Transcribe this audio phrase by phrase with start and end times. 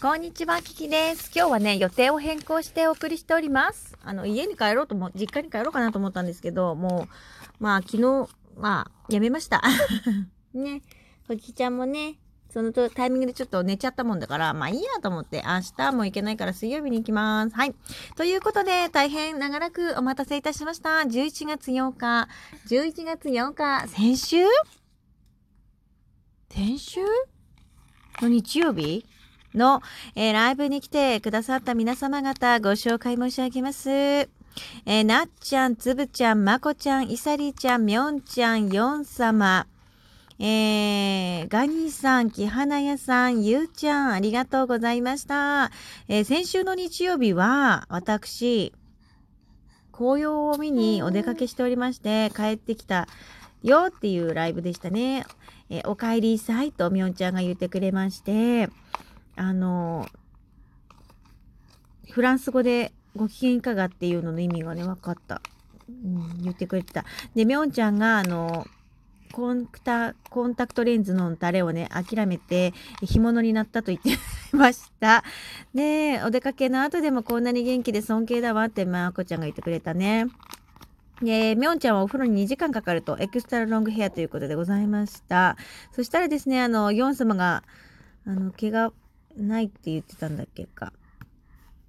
[0.00, 1.30] こんにちは、キキです。
[1.34, 3.96] 今日はね、予定を変更してお送りしております。
[4.04, 7.08] あの、家に帰ろうとも、実家に帰ろうかなと思ったんですけど、も
[7.60, 9.60] う、まあ、昨日、まあ、やめました。
[10.54, 10.82] ね、
[11.26, 12.18] ほきちゃんもね、
[12.50, 17.54] そのタイミングでちょっと寝ちゃったもんだから、まあいいやと思って、明日も行けないから水曜日に行きます。
[17.54, 17.74] はい。
[18.16, 21.00] ということで、大変長らくお待たせいたしました。
[21.00, 22.28] 11月8日、
[22.68, 24.44] 11月8日、先週？
[26.50, 27.00] 先週？
[28.22, 29.04] の日曜日
[29.54, 29.82] の、
[30.14, 33.90] えーライブに来てくださった皆様方ご紹介申し上げます。
[33.90, 39.66] えーなっちゃん、つぶちゃん、まこちゃん、いさりちゃん、みょんちゃん、よん様、
[40.38, 45.70] えーガニーさん、きはなやさん、ゆうちゃん、ありがとうございました。
[46.08, 48.72] えー先週の日曜日は、私、
[49.92, 53.08] 紅葉を見にお出かけしておりまして、帰ってきた
[53.62, 55.26] よっていうライブでしたね。
[55.70, 58.68] えーお帰りさいとみょんちゃんが言ってくれまして、
[59.36, 60.08] あの、
[62.10, 65.40] フランス語でご機嫌いかがっていうのの意味がね、分かった。
[65.88, 67.04] うん、言ってくれてた。
[67.34, 68.66] で、みょんちゃんが、あの、
[69.32, 72.72] コンタコンタクトレンズのタレをね、諦めて、
[73.02, 74.10] 干物になったと言って
[74.56, 75.22] ました。
[75.74, 80.26] で、お出かけの後でもこんなに元気で尊敬だわって、まあこちゃんが言ってくれたね。
[81.22, 85.56] で、みょんちゃんはお風呂に2時間かかると、エクストラロングヘアということでございました。
[85.92, 87.64] そしたらですね、あの、ヨン様が、
[88.26, 88.92] あの、毛が
[89.36, 90.92] ないって言ってたんだっけか。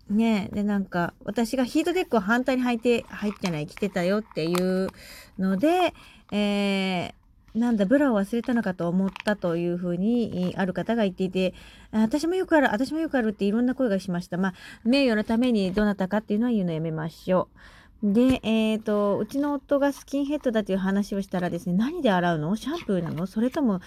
[0.09, 4.89] ねえ、で、なんか、私がヒートテックを反対に履いて、入ってない、着てたよっていう
[5.37, 5.93] ので、
[6.31, 11.53] えー、なんだ、ブラを忘れたのかと思ったというふうに、ある方が言っていて、
[11.91, 14.37] 私もよくある、私もよくあるっていろんな声がしました。
[14.37, 17.78] まあ、名誉のためにどなたかっていうのは言うのやめましょう。
[18.01, 22.55] で、えっ、と、うちの夫がスキンヘッドだという話をしたらですね、何で洗うの？
[22.55, 23.27] シャンプーなの？
[23.27, 23.81] それとも、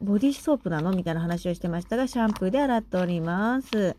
[0.00, 0.92] ボディーソープなの？
[0.92, 3.96] みたいな話をしてましたが、シャンプーで洗っております。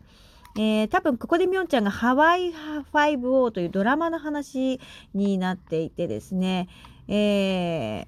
[0.58, 2.54] えー多分ここでみょんちゃんがハワイ
[2.94, 4.80] 5O というドラマの話
[5.14, 6.70] になっていてですね、
[7.08, 8.06] え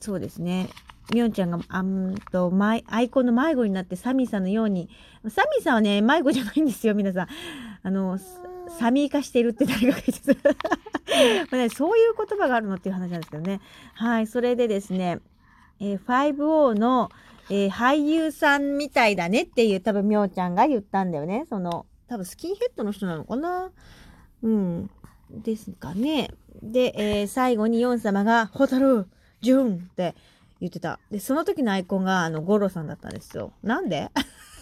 [0.00, 0.68] そうですね。
[1.14, 4.88] みょんちゃんが、あんと、マイアイコンの迷子になってサミーさんのように、
[5.28, 7.28] サミーさんはね、迷子じゃないんですよ、皆さん。
[7.82, 8.18] あの、
[8.78, 10.50] サミー化してるって誰か言ってた？
[11.50, 13.60] まねそういう言葉があるのっていう話なんですけどね。
[13.94, 15.20] はい、それでですね、
[15.80, 17.10] えー 5O の、
[17.50, 21.46] えー俳優さんみたいだねっていう多分みょうちゃんが言ったんだよね。
[21.48, 23.70] その、多分スキンヘッドの人なのかな？
[24.42, 24.90] うん。
[25.30, 26.30] ですかね。
[26.62, 29.06] で、えー最後にヨン様が、ホタル、
[29.42, 30.14] ジュンって
[30.60, 30.98] 言ってた。
[31.10, 33.52] で、その時のアイコンが、あの、ゴロさんだったんですよ。
[33.62, 34.10] なんで？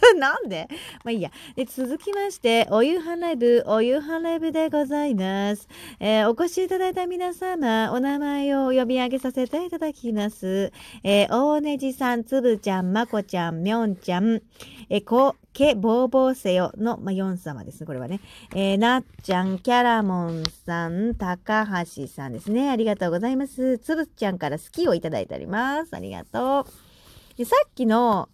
[0.18, 0.68] なんで？
[1.04, 1.30] まあいいや。
[1.56, 5.68] で、続きまして、お夕飯ライブ、お夕飯ライブでございます。
[6.00, 10.72] えーお越しいただいた皆様、お名前を呼び上げさせていただきます。
[11.02, 14.42] えー大ねじさん、つぶちゃん、まこちゃん、みょんちゃん、
[14.88, 18.20] えーこ、け、ぼうぼうせよの、まあ、4様ですね、これはね。
[18.54, 21.66] えーなっちゃん、キャラモンさん、高
[21.96, 22.70] 橋さんですね。
[22.70, 23.78] ありがとうございます。
[23.78, 25.94] つぶちゃんから好きをいただいております。
[25.94, 27.36] ありがとう。
[27.36, 28.28] で、さっきの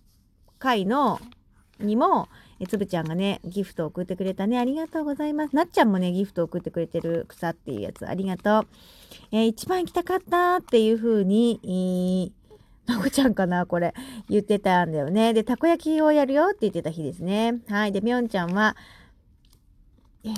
[0.59, 1.21] 回の、
[1.85, 4.59] にも、えつぶちゃんがね、ギフトを送ってくれたね。
[4.59, 5.57] ありがとうございます。
[5.57, 8.07] なっちゃんもね、ギフトを送ってくれてる草っていうやつ。
[8.07, 8.67] ありがとう。
[9.33, 12.41] えー一番行きたかったっていう風に、えー
[12.87, 13.95] まこちゃんかなこれ。
[14.29, 15.33] 言ってたんだよね。
[15.33, 17.61] で、たこ焼きをやるよって言ってた日ですね。
[17.69, 17.93] はい。
[17.93, 18.77] で、みょんちゃんは、
[20.25, 20.29] え、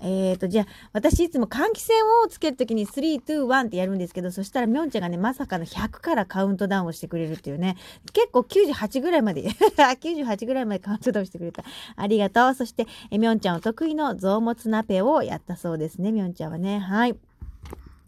[0.00, 1.92] えーと、じゃあ、私いつも換気扇
[2.24, 7.76] をつけるときに3、2、1ってやるんですけど、そしたらみょんちゃんがね、まさかの100からカウントダウンをしてくれるっていうね。
[8.12, 9.42] 結構98ぐらいまで、
[9.76, 11.64] 98ぐらいまでカウントダウンしてくれた。
[11.96, 12.54] ありがとう。
[12.54, 16.78] そして、えみょんちゃんお得意の臓物鍋をやったそうですね、みょんちゃんはね。
[16.78, 17.16] はい。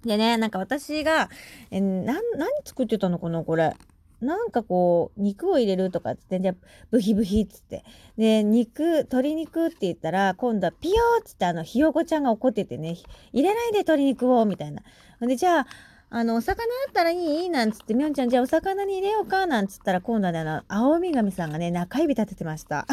[0.04, 1.28] でね、なんか私が、
[1.70, 3.74] え、なん、何作ってたのかな、これ。
[4.20, 6.54] なんかこう、肉を入れるとかっつって、じゃ
[6.90, 7.84] ブヒブヒっつって。
[8.18, 12.96] で、肉、鶏肉って言ったら、今度はピヨーっつって、あの、ひよこちゃんが怒っててね、
[13.32, 14.82] 入れないで鶏肉を、みたいな。
[15.20, 15.66] で、じゃあ、
[16.12, 17.50] あの、お魚あったらいい？
[17.50, 19.46] なんつって、みょんちゃん、じゃあお魚に入れようか？
[19.46, 22.86] なんつったら、今度はね、あの、青みがみさんがね、中指立ててました。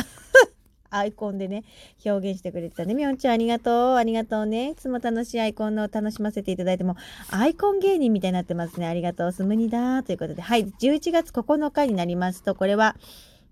[0.90, 1.64] アイコンでね、
[2.06, 2.94] 表現してくれてたね。
[2.94, 3.96] みょんちゃんありがとう。
[3.96, 4.72] ありがとうね。
[4.72, 6.96] いつも楽しいアイコンの楽しませていただいても、
[7.32, 8.88] アイコン芸人みたいになってますね。
[8.88, 9.32] ありがとう。
[9.32, 10.42] スムニだということで。
[10.42, 10.66] はい。
[10.66, 12.96] 11月9日になりますと、これは、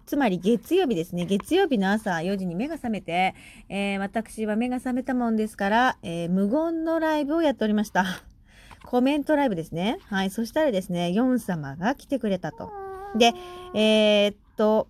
[0.06, 1.26] つまり月曜日ですね。
[1.26, 3.34] 月曜日の朝4時に目が覚めて、
[3.70, 8.06] えー私は目が覚めたもんですから、えー無言のライブをやっておりました。
[8.86, 9.98] コメントライブですね。
[10.06, 10.30] はい。
[10.30, 12.72] そしたらですね、ヨン様が来てくれたと。
[13.16, 13.34] で、
[13.74, 14.88] えーっと、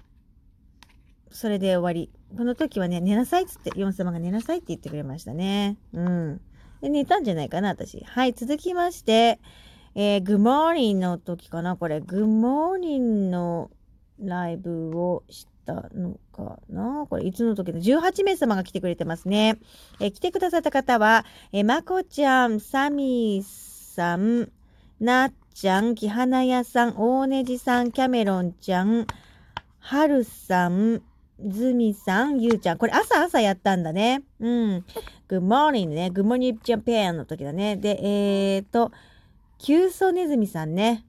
[1.31, 2.09] それで終わり。
[2.35, 5.77] この時はね、寝なさいっつって、ヨン様が寝なさいって言ってくれましたね。
[5.93, 6.41] うん。
[6.81, 8.03] で寝たんじゃないかな、私。
[8.05, 9.39] はい、続きまして、
[9.95, 12.01] えー、グモーニンの時かな、これ。
[12.01, 13.71] グモーニンの
[14.19, 19.57] ライブをしたのかなこれいつの時の？18名様が来てくれてますね。
[19.99, 24.51] えー、来てくださった方は、えー、まこちゃん、サミーさん、
[24.99, 29.07] なっちゃん、木花屋さん、大ねじさん、キャメロンちゃん、
[29.79, 31.01] はるさん、
[31.43, 32.77] ずみさん、ゆうちゃん。
[32.77, 34.23] これ朝朝やったんだね。
[34.39, 34.85] うん。
[35.27, 36.11] Good morning ね。
[36.13, 37.75] Good morning Japan の時だね。
[37.75, 38.91] で、えーと、
[39.57, 41.03] キュウソネズミさんね。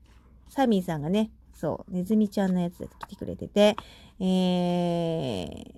[0.48, 3.76] サミーさんがね、そう、ネズミちゃんのやつで来てくれてて、
[4.18, 5.76] えー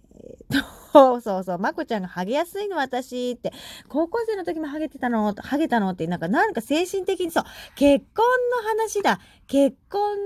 [0.93, 3.53] と、 そうそう、まこちゃんがハゲやすいの私って、
[3.89, 8.25] 高校生の時もハゲてたのハゲたのって、なんか、なんか精神的にそう、結婚
[8.63, 9.21] の話だ。
[9.47, 10.17] 結婚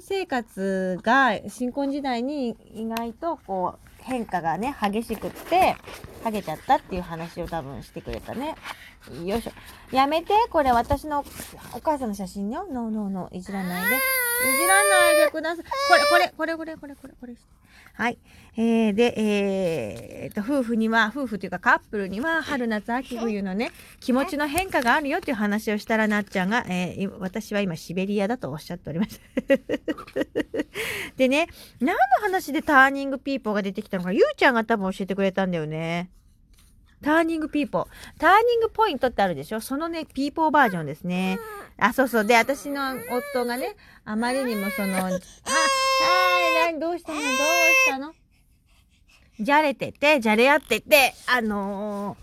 [0.00, 5.76] 生活が新婚時代に意外とこう、変化がね、激しくって、
[6.24, 8.54] ハゲちゃったっていう話を多分してくれたね。
[9.24, 9.94] よいしょ。
[9.94, 11.24] やめて、これ私の
[11.74, 12.66] お母さんの写真よ。
[12.70, 14.19] ノーノーノー、いじらないで。
[14.48, 15.64] いじらないでください。
[15.64, 17.34] これ、これ、これ、これ、これ、これ、これ。
[17.94, 18.18] はい。
[18.56, 29.20] えー、で、えー、と、夫婦には、夫婦というかカップルには、春夏秋冬のね、気持ちの変化があるよっていう話をしたらなっちゃんが、えー、私は今シベリアだとおっしゃっております。
[31.16, 31.48] でね、
[31.80, 36.10] 何の話でターニングピーポーが出てきたのか、ゆうちゃんが多分教えてくれたんだよね。
[37.02, 37.86] ターニングピーポー。
[38.18, 39.60] ターニングポイントってあるでしょ？
[39.60, 41.38] そのね、ピーポーバージョンですね。
[41.80, 42.24] あ、そうそう。
[42.24, 43.74] で、私の夫がね、
[44.04, 45.14] あまりにもその、 あ、はい、
[46.72, 47.20] 何、どうしたの？
[47.20, 48.14] どうしたの？
[49.40, 52.16] じゃれてて、じゃれ合ってて、あの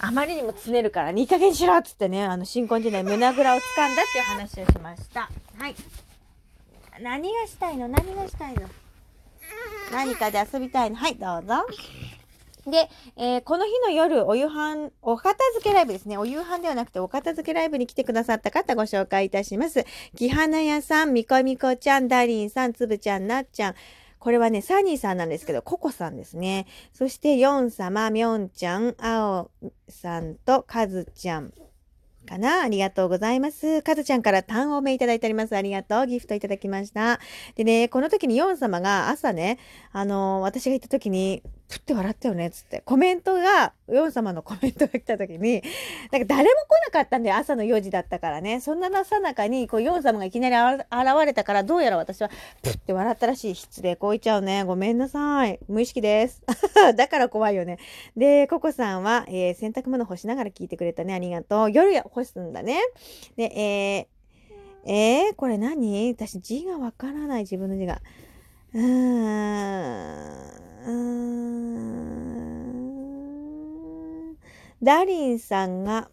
[0.00, 5.28] ー、あまりにもつねるから、いい加減しろっつってね、あの、新婚時代胸ぐらを掴んだっていう話をしました。
[5.58, 5.74] はい。
[7.00, 7.86] 何がしたいの？
[7.88, 8.68] 何がしたいの？
[9.92, 10.96] 何かで遊びたいの？
[10.96, 11.66] はい、どうぞ。
[12.70, 16.18] で、えー、この日の夜、お夕飯、お片付けライブですね。
[16.18, 19.84] お夕飯ではなくて、お片付けライブに来てくださった方ご紹介いたします。
[20.16, 23.74] 木花屋さん、みこみこちゃん、ダリンさん、つぶちゃん、なっちゃん。
[24.18, 26.66] これはね、サニーさんなんですけど、ココさんですね。
[26.92, 29.50] そして、ヨン様、ミョンちゃん、アオ
[29.88, 31.52] さんとカズちゃん。
[32.26, 32.60] かな？
[32.60, 33.80] ありがとうございます。
[33.80, 35.56] カズちゃんから単おめいただいております。
[35.56, 36.06] ありがとう。
[36.06, 37.20] ギフトいただきました。
[37.54, 39.58] でね、この時にヨン様が朝ね、
[39.92, 42.82] あのー、私が行った時に、プって笑ったよね、つって。
[42.86, 45.62] コメントが、ヨン様のコメントが来た時に、
[46.10, 47.36] なんか誰も来なかったんだよ。
[47.36, 48.60] 朝の4時だったからね。
[48.60, 50.86] そんなさなかに、こう、ヨン様がいきなり現
[51.26, 52.30] れたから、どうやら私は、
[52.62, 53.54] プって笑ったらしい。
[53.54, 54.64] 失礼こういちゃうね。
[54.64, 55.60] ごめんなさい。
[55.68, 56.42] 無意識です。
[56.96, 57.78] だから怖いよね。
[58.16, 61.12] で、ココさんは、えー、洗濯物干しながら聞いてくれたね。
[61.12, 61.70] ありがとう。
[61.70, 62.80] 夜や干すんだね。
[63.36, 66.10] で、えー、えー、これ何？
[66.14, 68.00] 私字がわからない、自分の字が。
[68.72, 70.68] うーん。
[70.86, 71.28] うーん。
[74.88, 76.08] ダリンさんが、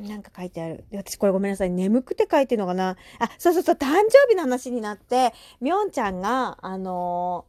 [0.00, 0.86] なんか書いてある。
[0.92, 1.70] 私これごめんなさい。
[1.70, 2.96] 眠くて書いてるのかな？
[3.20, 7.44] あ、そうそうそう、誕生日の話になって、みょんちゃんが、あの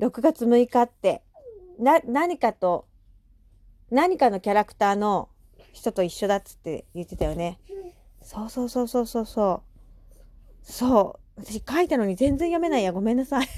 [0.00, 1.22] ー、6月6日って、
[1.78, 2.88] な、何かと、
[3.92, 5.28] 何かのキャラクターの
[5.72, 7.60] 人と一緒だっつって言ってたよね。
[8.22, 10.64] そうそうそうそうそうそう。
[10.64, 11.40] そう。
[11.44, 12.90] 私書いたのに全然読めないや。
[12.90, 13.48] ごめんなさい。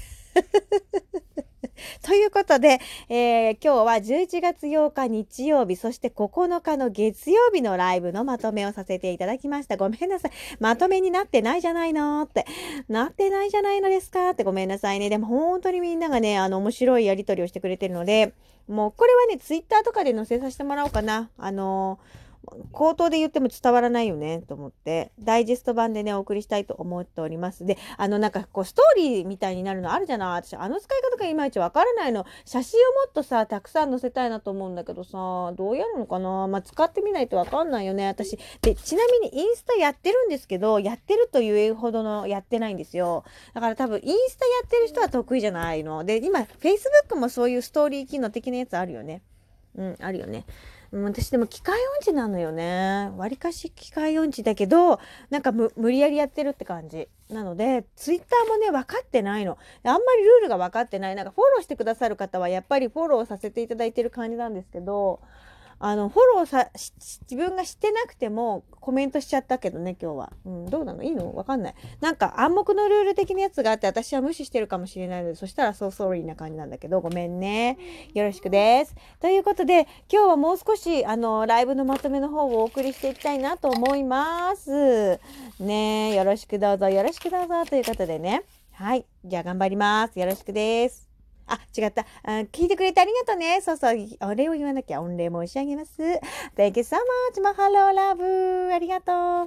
[2.03, 2.79] ということで、
[3.09, 9.77] えー、今日は11月8日日曜日、そして9日の月曜日のライブのまとめをさせていただきました。
[9.77, 10.31] ごめんなさい。
[10.59, 12.45] まとめになってないじゃないのって。
[12.89, 15.09] なってないじゃないのですかってごめんなさいね。
[15.09, 18.33] でも本当にみんながね、あの、面白いやりとりをしてくれてるので、
[18.67, 21.29] もうこれはね、ツイッターとかで載せさせてもらおうかな。
[21.37, 22.23] あのー
[22.71, 27.65] 口頭で言っても伝わらないよねと思ってダイジェスト版でねお送りしたいと思っております。
[27.65, 30.43] であのなんかこうストーリーみたいになるのあるじゃない？
[30.43, 32.25] 私あの使い方がいまいちわからないの。
[32.45, 36.47] 写真をもっとさたくさん載せたいなと思うんだけどさどうやるのかな？
[36.47, 38.07] まあ使ってみないとわかんないよね。
[38.07, 43.23] 私でちなみにインスタやってるんですけどやってるというほどのやってないんですよ。
[43.53, 46.03] だから多分インスタやってる人は得意じゃないの。
[46.03, 49.21] で今 Facebook もそういうストーリー機能的なやつあるよね。
[49.75, 50.45] うんあるよね。
[51.01, 53.11] 私でも機械音痴なのよね。
[53.17, 54.99] わりかし機械音痴だけど、
[55.31, 57.09] なんか無理やりやってるって感じ。
[57.29, 59.57] なので、ツイッターもね、分かってないの。
[59.83, 61.15] あんまりルールが分かってない。
[61.15, 65.19] なんかフォローしてくださる方はやっぱりフォローさせていただいてる感じなんですけど、
[65.79, 70.33] あの、フォローさ、自分がしてなくてもコメントしちゃったけどね、今日は。
[70.45, 71.03] うん、どうなの？
[71.03, 71.33] いいの？
[71.35, 71.75] わかんない。
[72.01, 77.77] なんか暗黙のルール的なやつがあって私は無視してるかもしれないので、そしたらそうソーリーな感じなんだけど、ごめんね。
[78.13, 78.95] よろしくです。
[79.19, 85.19] ということで、今日はもう少し、あの、ライブのまとめの方をお送りしていきたいなと思います。
[85.59, 88.43] ねよろしくどうぞ、よろしくどうぞということでね。
[88.73, 89.05] はい。
[89.23, 90.19] じゃあ頑張ります。
[90.19, 91.12] よろしくです。
[91.47, 92.05] あ、違った。
[92.51, 93.61] 聞いてくれてありがとうね。
[93.61, 93.97] そうそう。
[94.21, 95.01] お礼を言わなきゃ。
[95.01, 95.91] 御礼申し上げます。
[96.55, 96.97] Thank you so
[97.35, 97.41] much.
[97.41, 98.73] マハローラブ。
[98.73, 99.33] ありがとう。